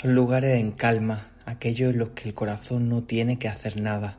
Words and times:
Son 0.00 0.12
lugares 0.16 0.58
en 0.58 0.72
calma, 0.72 1.30
aquellos 1.46 1.92
en 1.92 2.00
los 2.00 2.10
que 2.10 2.28
el 2.28 2.34
corazón 2.34 2.88
no 2.88 3.04
tiene 3.04 3.38
que 3.38 3.46
hacer 3.46 3.80
nada. 3.80 4.18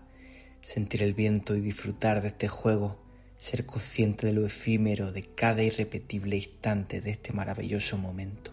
Sentir 0.62 1.04
el 1.04 1.14
viento 1.14 1.54
y 1.54 1.60
disfrutar 1.60 2.22
de 2.22 2.30
este 2.30 2.48
juego, 2.48 3.04
ser 3.36 3.66
consciente 3.66 4.26
de 4.26 4.32
lo 4.32 4.46
efímero 4.46 5.12
de 5.12 5.24
cada 5.36 5.64
irrepetible 5.64 6.38
instante 6.38 7.02
de 7.02 7.12
este 7.12 7.34
maravilloso 7.34 7.98
momento. 7.98 8.52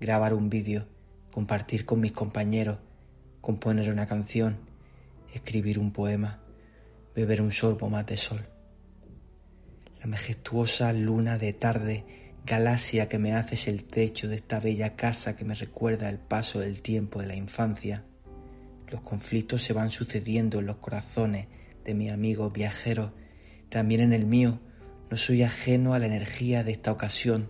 Grabar 0.00 0.34
un 0.34 0.50
vídeo, 0.50 0.88
compartir 1.30 1.84
con 1.86 2.00
mis 2.00 2.10
compañeros, 2.10 2.78
componer 3.40 3.88
una 3.88 4.08
canción, 4.08 4.58
escribir 5.32 5.78
un 5.78 5.92
poema, 5.92 6.42
beber 7.14 7.40
un 7.40 7.52
sorbo 7.52 7.88
más 7.88 8.06
de 8.06 8.16
sol. 8.16 8.44
La 10.00 10.08
majestuosa 10.08 10.92
luna 10.92 11.38
de 11.38 11.52
tarde 11.52 12.21
Galaxia 12.44 13.08
que 13.08 13.18
me 13.18 13.34
haces 13.34 13.68
el 13.68 13.84
techo 13.84 14.26
de 14.26 14.34
esta 14.34 14.58
bella 14.58 14.96
casa 14.96 15.36
que 15.36 15.44
me 15.44 15.54
recuerda 15.54 16.08
el 16.08 16.18
paso 16.18 16.58
del 16.58 16.82
tiempo 16.82 17.20
de 17.20 17.28
la 17.28 17.36
infancia. 17.36 18.04
Los 18.90 19.00
conflictos 19.02 19.62
se 19.62 19.72
van 19.72 19.92
sucediendo 19.92 20.58
en 20.58 20.66
los 20.66 20.78
corazones 20.78 21.46
de 21.84 21.94
mis 21.94 22.10
amigos 22.10 22.52
viajeros, 22.52 23.12
también 23.68 24.00
en 24.00 24.12
el 24.12 24.26
mío. 24.26 24.58
No 25.08 25.16
soy 25.16 25.44
ajeno 25.44 25.94
a 25.94 26.00
la 26.00 26.06
energía 26.06 26.64
de 26.64 26.72
esta 26.72 26.90
ocasión, 26.90 27.48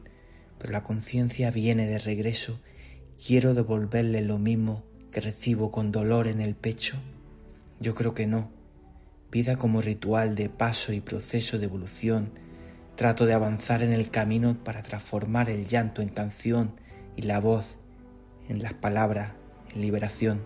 pero 0.59 0.73
la 0.73 0.85
conciencia 0.85 1.51
viene 1.51 1.87
de 1.87 1.99
regreso. 1.99 2.61
Quiero 3.27 3.55
devolverle 3.55 4.21
lo 4.21 4.39
mismo 4.39 4.85
que 5.11 5.23
recibo 5.23 5.71
con 5.71 5.91
dolor 5.91 6.29
en 6.29 6.43
el 6.43 6.55
pecho. 6.55 6.99
Yo 7.81 7.95
creo 7.95 8.13
que 8.15 8.27
no. 8.27 8.51
Vida 9.31 9.57
como 9.57 9.81
ritual 9.81 10.35
de 10.35 10.51
paso 10.51 10.93
y 10.93 11.01
proceso 11.01 11.59
de 11.59 11.65
evolución 11.65 12.31
Trato 12.97 13.25
de 13.25 13.33
avanzar 13.33 13.83
en 13.83 13.95
el 13.95 14.11
camino 14.11 14.63
para 14.63 14.83
transformar 14.83 15.49
el 15.49 15.67
llanto 15.67 16.03
en 16.03 16.11
canción 16.11 16.79
y 17.17 17.23
la 17.23 17.41
voz 17.41 17.79
en 18.51 18.63
las 18.63 18.75
palabras 18.75 19.33
en 19.75 19.81
liberación. 19.81 20.43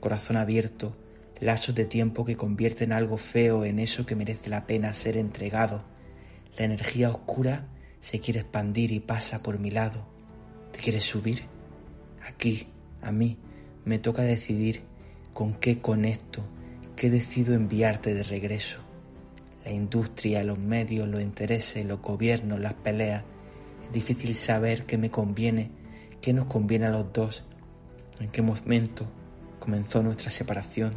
Corazón 0.00 0.36
abierto, 0.36 0.98
lazos 1.40 1.74
de 1.74 1.86
tiempo 1.86 2.26
que 2.26 2.36
convierten 2.36 2.92
algo 2.92 3.16
feo 3.16 3.64
en 3.64 3.78
eso 3.78 4.04
que 4.04 4.16
merece 4.16 4.50
la 4.50 4.66
pena 4.66 4.92
ser 4.92 5.16
entregado. 5.16 5.82
La 6.58 6.66
energía 6.66 7.08
oscura 7.08 7.68
se 8.00 8.20
quiere 8.20 8.40
expandir 8.40 8.92
y 8.92 9.00
pasa 9.00 9.42
por 9.42 9.58
mi 9.58 9.70
lado. 9.70 10.06
¿Te 10.72 10.78
quieres 10.78 11.04
subir? 11.04 11.44
Aquí, 12.22 12.66
a 13.00 13.12
mí, 13.12 13.38
me 13.86 13.98
toca 13.98 14.22
decidir 14.22 14.82
con 15.32 15.54
qué 15.54 15.80
conecto, 15.80 16.46
qué 16.96 17.08
decido 17.08 17.54
enviarte 17.54 18.12
de 18.12 18.24
regreso 18.24 18.89
la 19.64 19.72
industria, 19.72 20.42
los 20.42 20.58
medios, 20.58 21.08
los 21.08 21.22
intereses, 21.22 21.84
los 21.84 22.00
gobiernos, 22.00 22.60
las 22.60 22.74
peleas. 22.74 23.24
Es 23.86 23.92
difícil 23.92 24.34
saber 24.34 24.86
qué 24.86 24.98
me 24.98 25.10
conviene, 25.10 25.70
qué 26.20 26.32
nos 26.32 26.46
conviene 26.46 26.86
a 26.86 26.90
los 26.90 27.12
dos, 27.12 27.44
en 28.20 28.30
qué 28.30 28.42
momento 28.42 29.06
comenzó 29.58 30.02
nuestra 30.02 30.30
separación. 30.30 30.94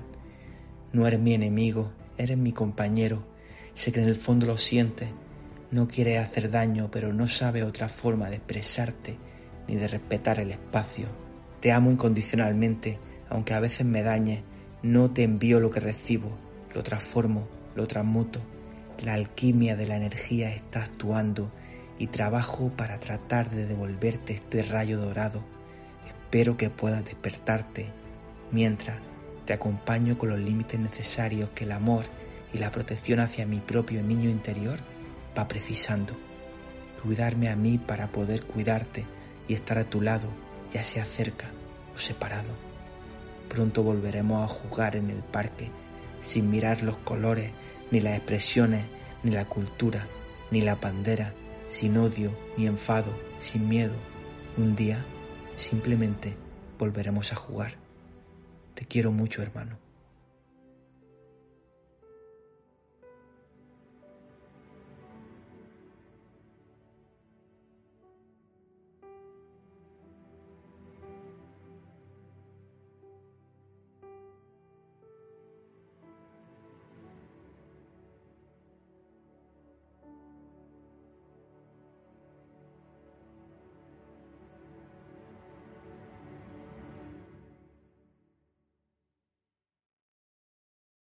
No 0.92 1.08
eres 1.08 1.20
mi 1.20 1.34
enemigo, 1.34 1.92
eres 2.18 2.38
mi 2.38 2.52
compañero. 2.52 3.26
Sé 3.74 3.92
que 3.92 4.02
en 4.02 4.08
el 4.08 4.16
fondo 4.16 4.46
lo 4.46 4.58
sientes. 4.58 5.10
No 5.72 5.88
quieres 5.88 6.20
hacer 6.20 6.52
daño, 6.52 6.90
pero 6.92 7.14
no 7.14 7.28
sabes 7.28 7.64
otra 7.64 7.90
forma 7.90 8.30
de 8.30 8.36
expresarte 8.36 9.18
ni 9.68 9.76
de 9.76 9.88
respetar 9.88 10.40
el 10.40 10.52
espacio. 10.52 11.08
Te 11.60 11.72
amo 11.72 11.92
incondicionalmente, 11.92 13.00
aunque 13.30 13.54
a 13.54 13.60
veces 13.60 13.86
me 13.86 14.04
dañe. 14.04 14.44
No 14.84 15.12
te 15.12 15.24
envío 15.24 15.60
lo 15.60 15.72
que 15.72 15.80
recibo, 15.80 16.38
lo 16.76 16.84
transformo, 16.84 17.48
lo 17.76 17.88
transmuto 17.88 18.40
la 19.02 19.16
alquimia 19.16 19.76
de 19.76 19.88
la 19.88 19.98
energía 19.98 20.54
está 20.54 20.84
actuando 20.84 21.52
y 21.98 22.08
trabajo 22.08 22.72
para 22.76 23.00
tratar 23.00 23.50
de 23.50 23.66
devolverte 23.66 24.34
este 24.34 24.64
rayo 24.64 24.98
dorado. 24.98 25.44
Espero 26.08 26.58
que 26.58 26.70
puedas 26.70 27.04
despertarte 27.04 27.88
mientras 28.52 28.98
te 29.46 29.54
acompaño 29.54 30.18
con 30.18 30.30
los 30.30 30.40
límites 30.40 30.80
necesarios 30.80 31.50
que 31.54 31.66
el 31.66 31.74
amor 31.74 32.06
y 32.54 32.60
la 32.60 32.72
protección 32.72 33.20
hacia 33.20 33.46
mi 33.46 33.60
propio 33.60 34.02
niño 34.02 34.30
interior 34.30 34.80
va 35.38 35.48
precisando. 35.48 36.16
Cuidarme 37.04 37.50
a 37.50 37.56
mí 37.56 37.78
para 37.78 38.08
poder 38.08 38.44
cuidarte 38.44 39.06
y 39.48 39.54
estar 39.54 39.78
a 39.78 39.84
tu 39.84 40.02
lado, 40.02 40.30
ya 40.72 40.84
sea 40.84 41.04
cerca 41.04 41.48
o 41.94 41.98
separado. 41.98 42.56
Pronto 43.50 43.84
volveremos 43.84 44.44
a 44.44 44.48
jugar 44.48 44.96
en 44.96 45.10
el 45.10 45.20
parque 45.20 45.70
sin 46.22 46.50
mirar 46.50 46.82
los 46.84 46.96
colores 46.98 47.52
ni 47.94 48.02
las 48.02 48.18
expresiones, 48.18 48.84
ni 49.22 49.30
la 49.30 49.46
cultura, 49.46 50.08
ni 50.50 50.62
la 50.62 50.78
pandera, 50.78 51.36
sin 51.68 51.96
odio, 51.98 52.36
ni 52.58 52.66
enfado, 52.66 53.14
sin 53.40 53.70
miedo. 53.70 53.94
Un 54.58 54.76
día 54.76 55.06
simplemente 55.56 56.36
volveremos 56.80 57.32
a 57.34 57.36
jugar. 57.36 57.76
Te 58.74 58.88
quiero 58.88 59.12
mucho, 59.12 59.44
hermano. 59.44 59.83